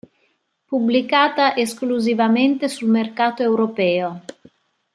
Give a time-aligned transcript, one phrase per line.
[0.65, 4.21] Pubblicata esclusivamente sul mercato europeo.